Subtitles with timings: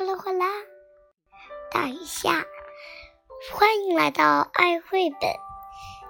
[0.00, 0.46] 哗啦哗啦，
[1.70, 2.46] 大雨下。
[3.52, 5.30] 欢迎来到爱绘本，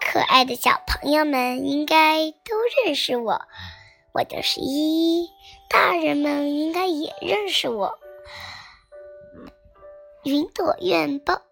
[0.00, 3.42] 可爱的小朋友们应该都认识我，
[4.12, 5.28] 我就是依依。
[5.70, 7.96] 大人们应该也认识我。
[10.24, 11.42] 云朵面包，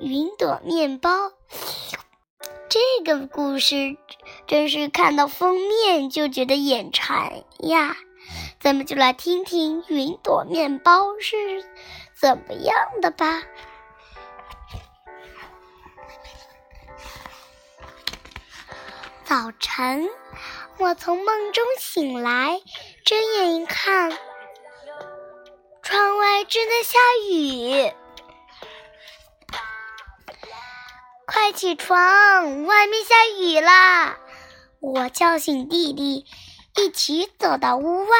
[0.00, 1.10] 云朵面包，
[2.70, 3.98] 这个故事
[4.46, 7.98] 真是看到封面就觉得眼馋呀！
[8.62, 11.36] 咱们就来听听云朵面包是
[12.14, 13.42] 怎么样的吧。
[19.24, 20.08] 早晨，
[20.78, 22.60] 我从梦中醒来，
[23.04, 24.16] 睁眼一看，
[25.82, 27.92] 窗外正在下雨。
[31.26, 34.18] 快起床，外面下雨啦！
[34.78, 36.26] 我叫醒弟弟，
[36.76, 38.16] 一起走到屋外。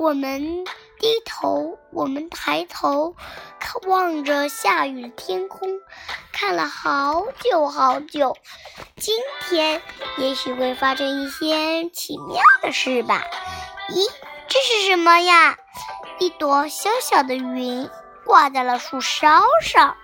[0.00, 0.64] 我们
[0.98, 3.14] 低头，我们抬头，
[3.86, 5.68] 望着下雨的天空，
[6.32, 8.34] 看了好久好久。
[8.96, 9.82] 今天
[10.16, 13.26] 也许会发生一些奇妙的事吧？
[13.90, 14.10] 咦，
[14.48, 15.58] 这是什么呀？
[16.18, 17.90] 一朵小小的云
[18.24, 19.98] 挂在了树梢上。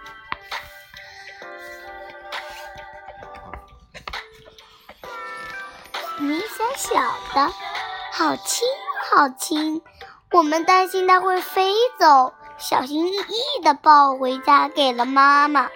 [6.20, 7.00] 云小小
[7.34, 7.50] 的，
[8.12, 8.68] 好轻。
[9.08, 9.82] 好轻，
[10.32, 15.70] 我们担心它会飞走，小心翼翼地抱回家，给了妈妈。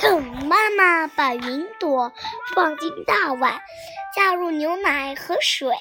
[0.44, 2.12] 妈妈把云朵
[2.54, 3.60] 放进大碗，
[4.14, 5.72] 加入牛奶和水，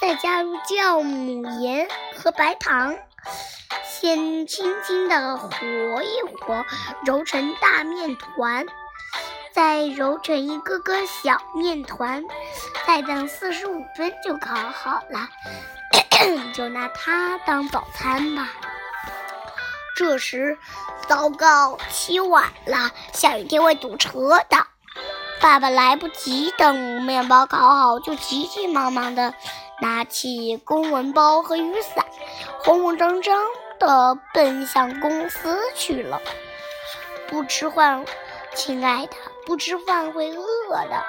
[0.00, 2.96] 再加入酵母盐和白糖，
[3.84, 5.48] 先轻轻地和
[6.02, 6.64] 一和，
[7.04, 8.66] 揉成大面团。
[9.52, 12.24] 再揉成一个个小面团，
[12.86, 15.28] 再等四十五分就烤好了，
[16.54, 18.48] 就拿它当早餐吧。
[19.94, 20.58] 这时，
[21.06, 24.66] 糟糕，起晚了，下雨天会堵车的。
[25.40, 29.34] 爸爸来不及等面包烤好，就急急忙忙的
[29.80, 32.06] 拿起公文包和雨伞，
[32.62, 33.44] 慌慌张张
[33.78, 36.22] 的奔向公司去了。
[37.28, 38.04] 不吃饭，
[38.54, 39.16] 亲爱的。
[39.46, 40.44] 不吃饭会饿
[40.88, 41.04] 的，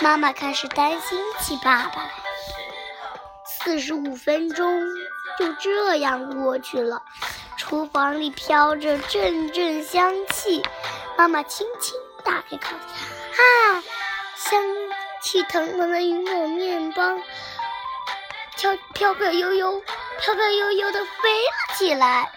[0.00, 2.10] 妈妈开始担心起爸爸来。
[3.44, 4.84] 四十五分钟
[5.38, 7.02] 就这样过去了，
[7.56, 10.62] 厨房里飘着阵阵香气。
[11.16, 11.94] 妈妈轻轻
[12.24, 13.82] 打开烤箱，啊，
[14.36, 14.62] 香
[15.22, 17.16] 气腾腾的云朵面包，
[18.56, 19.80] 飘飘飘悠悠，
[20.20, 22.32] 飘飘悠悠的飞了起来。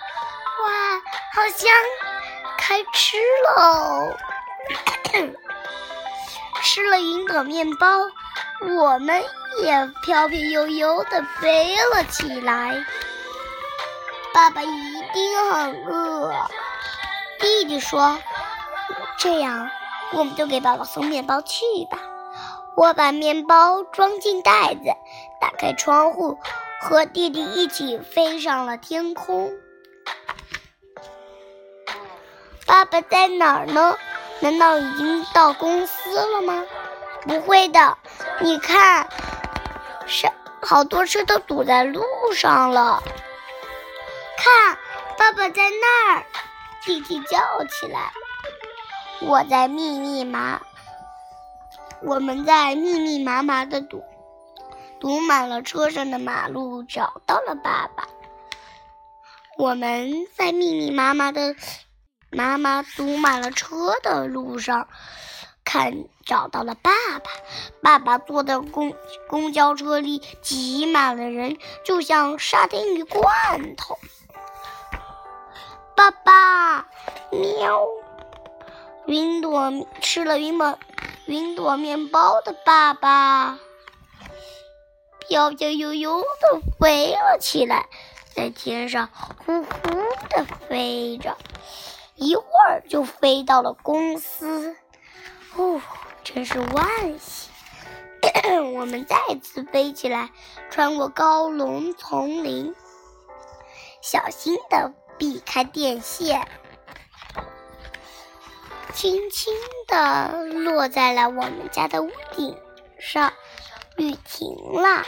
[0.64, 1.02] 哇，
[1.34, 1.70] 好香，
[2.58, 3.18] 开吃
[3.58, 4.16] 喽！
[6.64, 7.88] 吃了云朵面包，
[8.62, 9.24] 我们
[9.64, 12.86] 也飘飘悠悠地飞了起来。
[14.34, 16.34] 爸爸一定很饿。
[17.40, 18.20] 弟弟说
[19.18, 19.70] ：“这样，
[20.14, 22.00] 我们就给爸爸送面包去吧。”
[22.76, 24.82] 我把面包装进袋子，
[25.40, 26.38] 打开窗户，
[26.82, 29.54] 和弟弟一起飞上了天空。
[32.66, 33.98] 爸爸在哪儿呢？
[34.42, 36.64] 难道已经到公司了吗？
[37.24, 37.98] 不会的，
[38.42, 39.08] 你看，
[40.06, 40.32] 是
[40.62, 42.04] 好多车都堵在路
[42.36, 43.02] 上了。
[44.38, 44.78] 看，
[45.18, 46.26] 爸爸在那儿，
[46.84, 48.12] 弟弟叫起来。
[49.22, 50.62] 我在密密麻，
[52.04, 54.04] 我们在密密麻麻的堵
[55.00, 58.08] 堵满了车上的马路找到了爸爸。
[59.58, 61.56] 我们在密密麻麻的。
[62.36, 64.90] 妈妈堵满了车的路上，
[65.64, 65.94] 看
[66.26, 67.32] 找到了爸爸。
[67.82, 68.94] 爸爸坐的公
[69.30, 73.98] 公交车里挤满了人，就像沙丁鱼罐头。
[75.96, 76.88] 爸爸，
[77.32, 77.82] 喵！
[79.06, 79.72] 云朵
[80.02, 80.78] 吃了云朵
[81.28, 83.60] 云朵面包的爸爸，
[85.20, 87.88] 飘飘悠悠的飞了起来，
[88.36, 89.10] 在天上
[89.46, 89.90] 呼呼
[90.30, 91.38] 的飞着。
[92.16, 94.76] 一会儿就飞到了公司，
[95.56, 95.82] 哦，
[96.24, 97.52] 真是万幸！
[98.74, 100.32] 我们再次飞起来，
[100.70, 102.74] 穿过高龙丛林，
[104.02, 106.48] 小心的避开电线，
[108.94, 109.54] 轻轻
[109.88, 112.58] 的落在了我们家的屋顶
[112.98, 113.34] 上。
[113.98, 115.06] 雨停了，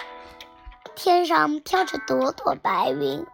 [0.96, 3.26] 天上飘着朵朵白云。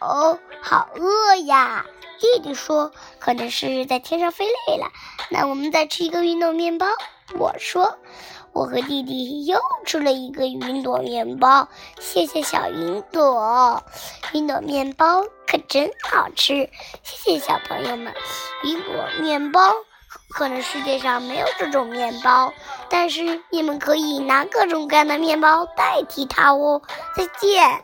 [0.00, 1.86] 哦，好饿呀！
[2.20, 4.86] 弟弟说：“可能是在天上飞累了，
[5.30, 6.86] 那我们再吃一个云朵面包。”
[7.38, 7.98] 我说
[8.52, 11.68] ：“我和弟弟又吃了一个云朵面包，
[11.98, 13.82] 谢谢小云朵。
[14.32, 16.70] 云朵面包可真好吃，
[17.02, 18.14] 谢谢小朋友们。
[18.62, 19.74] 云朵面包
[20.30, 22.52] 可能世界上没有这种面包，
[22.88, 26.80] 但是你们可以拿各种各样的面包代替它哦。
[27.16, 27.82] 再见。